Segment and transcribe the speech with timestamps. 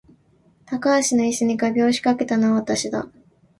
[0.65, 3.07] 高橋の椅子に画びょうを仕掛けたのは私だ